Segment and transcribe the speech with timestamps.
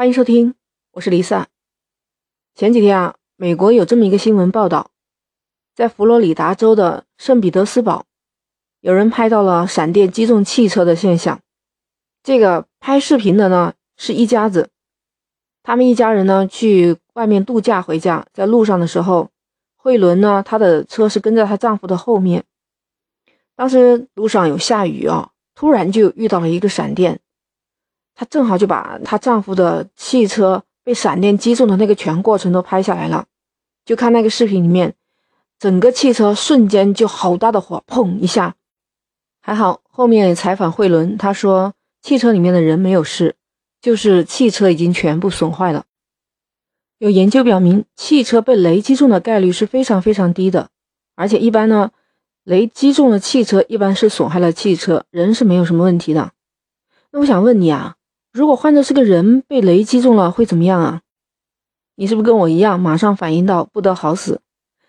[0.00, 0.54] 欢迎收听，
[0.92, 1.48] 我是丽萨。
[2.54, 4.92] 前几天啊，美国有这么一个新闻报道，
[5.74, 8.06] 在佛罗里达州的圣彼得斯堡，
[8.80, 11.38] 有人拍到了闪电击中汽车的现象。
[12.22, 14.70] 这个拍视频的呢是一家子，
[15.62, 19.28] 他们一家人呢去外面度假回家，在路上的时候，
[19.76, 22.46] 慧伦呢她的车是跟在她丈夫的后面。
[23.54, 27.20] 当时路上有下雨啊，突然就遇到了一个闪电，
[28.20, 33.24] 她正好就把她丈夫的汽车被闪电击中的那个全过程都拍下来了。
[33.86, 34.94] 就看那个视频里面，
[35.58, 38.56] 整个汽车瞬间就好大的火，砰一下，
[39.40, 41.72] 还好后面采访慧伦，她说。
[42.02, 43.36] 汽车里面的人没有事，
[43.82, 45.84] 就是汽车已经全部损坏了。
[46.96, 50.70] 有研究表明，汽车被雷击中的概率是非常非常低的，
[51.14, 51.90] 而且一般呢，
[52.42, 56.32] 雷击中了汽车一般是损害了汽车，人是没有什么问题的。
[57.10, 57.96] 那我想问你啊，
[58.32, 61.02] 如果换着是个人被雷击中了会怎么样啊？
[61.96, 64.40] 你是不是跟我一样，马上反应到不得好死？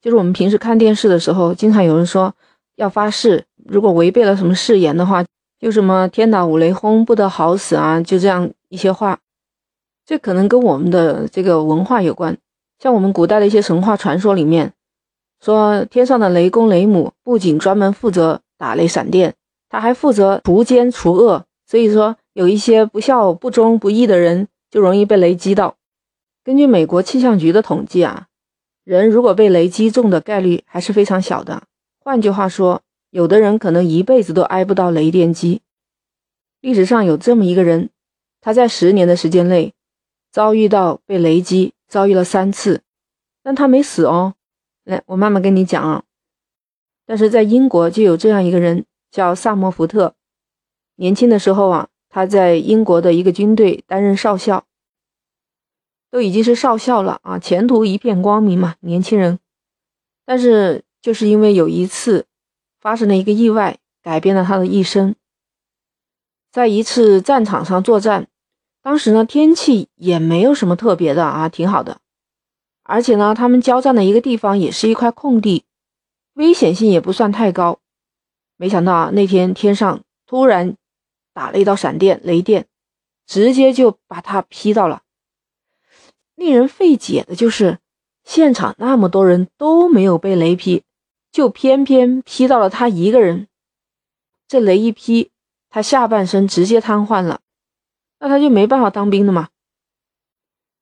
[0.00, 2.34] 就是我们平时看电视的时候，经常有人说
[2.76, 5.24] 要发誓，如果违背了什么誓言的话。
[5.62, 8.00] 就什么天打五雷轰，不得好死啊！
[8.00, 9.20] 就这样一些话，
[10.04, 12.36] 这可能跟我们的这个文化有关。
[12.80, 14.72] 像我们古代的一些神话传说里面，
[15.40, 19.36] 说天上的雷公雷母不仅专门负责打雷闪电，
[19.68, 21.44] 他还负责除奸除恶。
[21.64, 25.76] 所以说，有一些不孝、不忠、不义的人，就容易被雷击到。
[26.42, 28.28] 根据美国气象局的统计啊，
[28.84, 31.64] 人如果被雷击中的概率还是非常小的。
[32.00, 35.60] 换句话说，有的人可能一辈子都挨不到雷电击。
[36.60, 37.90] 历史上有这么一个人，
[38.40, 39.74] 他在十年的时间内
[40.30, 42.82] 遭遇到被雷击，遭遇了三次，
[43.42, 44.34] 但他没死哦。
[44.84, 46.02] 来，我慢慢跟你讲啊。
[47.04, 50.14] 但是在英国就有这样一个人，叫萨默福特。
[50.96, 54.64] 年轻的时候啊，他在英国的一个军队担任少校，
[56.10, 59.38] 都已经是少校了啊，前途一片光明嘛，年轻人。
[60.26, 62.26] 但是就是因为有一次。
[62.82, 65.14] 发生了一个意外，改变了他的一生。
[66.50, 68.26] 在一次战场上作战，
[68.82, 72.00] 当时呢天气也没有什么特别的啊，挺好的。
[72.82, 75.62] 而且呢，他们交战的一个地方也是一块空地，
[76.34, 77.78] 危险性也不算太高。
[78.56, 80.76] 没想到啊，那天天上突然
[81.32, 82.66] 打了一道闪电，雷电
[83.26, 85.02] 直接就把他劈到了。
[86.34, 87.78] 令人费解的就是，
[88.24, 90.82] 现场那么多人都没有被雷劈。
[91.30, 93.48] 就偏偏劈到了他一个人，
[94.46, 95.30] 这雷一劈，
[95.70, 97.40] 他下半身直接瘫痪了，
[98.20, 99.48] 那他就没办法当兵了嘛。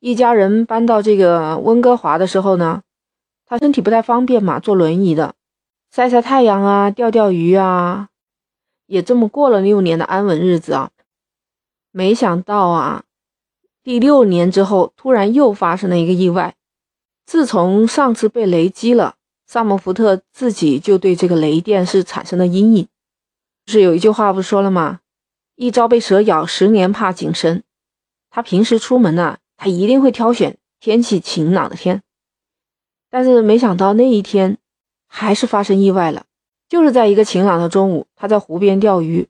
[0.00, 2.82] 一家人搬到这个温哥华的时候呢，
[3.46, 5.36] 他身体不太方便嘛，坐轮椅的，
[5.92, 8.08] 晒晒太阳啊，钓钓鱼啊，
[8.92, 10.90] 也这么过了六年的安稳日子啊。
[11.92, 13.04] 没想到啊，
[13.82, 16.56] 第六年之后，突然又发生了一个意外。
[17.24, 19.16] 自从上次被雷击了。
[19.46, 22.88] 萨姆福特自己就对这个雷电是产生了阴影，
[23.66, 25.00] 就是有一句话不说了吗？
[25.56, 27.62] 一朝被蛇咬，十年怕井绳。
[28.30, 32.02] 他平时出门呢，他一定会挑选天气晴朗的天，
[33.10, 34.56] 但是没想到那一天
[35.06, 36.24] 还是发生意外了。
[36.72, 39.28] 就是在一个晴朗的中午，他在湖边钓鱼，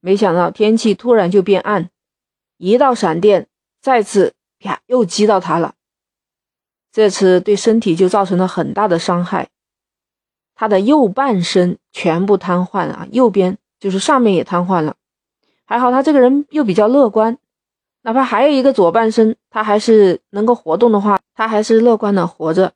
[0.00, 1.90] 没想到天气突然就变暗，
[2.56, 3.48] 一道闪电
[3.82, 5.74] 再次啪又击到他了。
[6.90, 9.50] 这次对身体就造成了很大的伤害，
[10.54, 14.96] 他的右半身全部瘫痪啊，右边就是上面也瘫痪了。
[15.66, 17.36] 还好他这个人又比较乐观，
[18.04, 22.72] 哪怕还有一个左半身，他还是能够活动的话，他还是乐观的活着。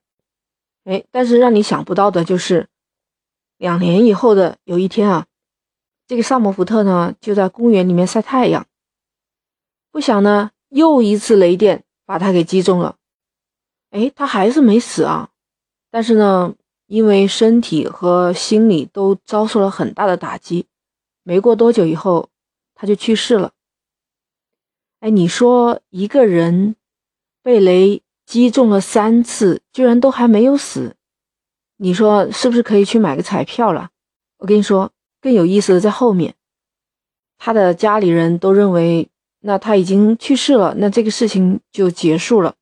[0.84, 2.68] 哎，但是让你想不到的就是，
[3.58, 5.26] 两年以后的有一天啊，
[6.06, 8.66] 这个萨姆福特呢就在公园里面晒太阳，
[9.90, 12.96] 不想呢又一次雷电把他给击中了。
[13.90, 15.30] 哎，他还是没死啊，
[15.90, 16.54] 但是呢，
[16.86, 20.66] 因为身体和心理都遭受了很大的打击，
[21.22, 22.28] 没过多久以后，
[22.74, 23.52] 他就去世了。
[25.00, 26.76] 哎，你说一个人
[27.42, 30.94] 被雷击中了三次，居然都还没有死，
[31.80, 33.90] 你说是不是可以去买个彩票了？
[34.38, 36.34] 我跟你说，更有意思的在后面，
[37.38, 39.08] 他的家里人都认为，
[39.40, 42.56] 那他已经去世了，那这个事情就结束了。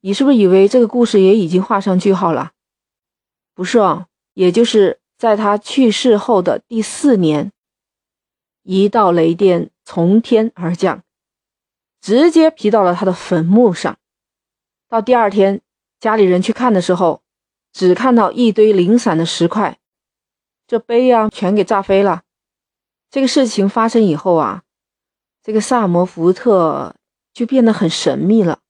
[0.00, 2.52] 你是不是以为这个故事也已经画上句号了？
[3.54, 7.52] 不是啊，也就是在他去世后的第四年，
[8.62, 11.02] 一道雷电从天而降，
[12.00, 13.96] 直接劈到了他的坟墓上。
[14.88, 15.60] 到第二天，
[16.00, 17.22] 家里人去看的时候，
[17.74, 19.76] 只看到一堆零散的石块，
[20.64, 22.22] 这碑啊全给炸飞了。
[23.10, 24.62] 这个事情发生以后啊，
[25.42, 26.94] 这个萨摩福特
[27.32, 28.60] 就变得很神秘了。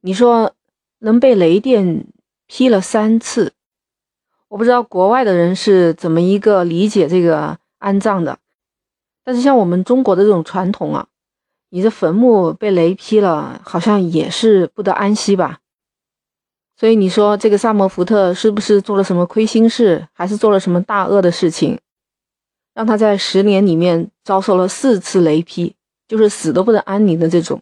[0.00, 0.52] 你说
[0.98, 2.06] 能被雷电
[2.48, 3.52] 劈了三次，
[4.48, 8.40] 我不知道国外的人是怎么一个理解这个安葬的，
[9.22, 11.06] 但是像我们中国的这种传统啊，
[11.70, 15.60] 你这坟墓被雷劈了，好像也是不得安息吧。
[16.78, 21.80] 所以你说这个萨摩福特是不是做了什么亏心事，还是做了什么大恶的事情，
[22.72, 25.74] 让他在十年里面遭受了四次雷劈，
[26.06, 27.60] 就是死都不能安宁的这种？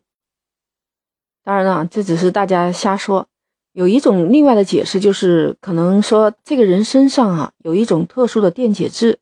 [1.43, 3.27] 当然了，这只是大家瞎说。
[3.73, 9.19] 有一种另外的解释，就是可能说这个人身上啊有一种特殊的电解质，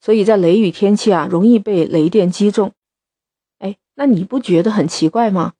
[0.00, 2.72] 所以在雷雨天气啊容易被雷电击中。
[3.58, 5.54] 哎，那你不觉得很奇怪吗？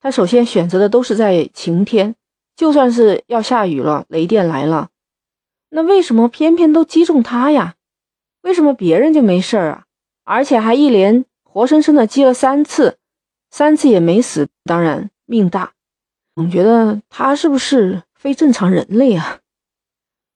[0.00, 2.16] 他首先选择的都是在晴天。
[2.54, 4.90] 就算是要下雨了，雷电来了，
[5.70, 7.76] 那为什么偏偏都击中他呀？
[8.42, 9.84] 为什么别人就没事儿啊？
[10.24, 12.98] 而且还一连活生生的击了三次，
[13.50, 15.72] 三次也没死，当然命大。
[16.34, 19.40] 总觉得他是不是非正常人类啊？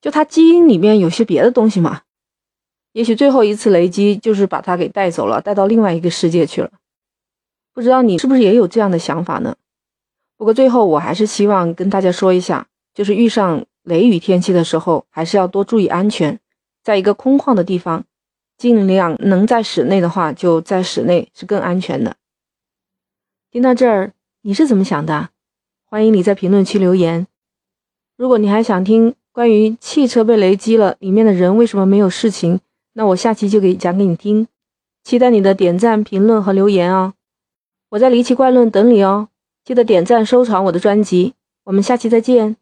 [0.00, 2.02] 就他基因里面有些别的东西嘛？
[2.92, 6.70] 也许最后一次雷击就是把他给带走了，带到另外一个世界去了。
[7.74, 9.56] 不知道你是不是也有这样的想法呢？
[10.36, 16.38] 不过最后，我还是希望跟大家说一下，就是遇上雷雨天气的时候，还是要多注意安全，
[16.82, 18.04] 在一个空旷的地方，
[18.58, 22.16] 尽量能在室内的话，就在室内是更安全的。
[23.50, 24.12] 听到这儿，
[24.42, 25.30] 你是怎么想的？
[25.86, 27.26] 欢迎你在评论区留言。
[28.16, 32.60] 如果你还想听关于汽车被雷击了，里面的人为什么没有事情，
[32.92, 34.46] 那我下期就给讲给你听。
[35.02, 37.14] 期待你的点赞、评论和留言哦！
[37.90, 39.28] 我在离奇怪论等你哦。
[39.66, 41.34] 记得点赞、收藏我的专辑，
[41.64, 42.54] 我们下期再见。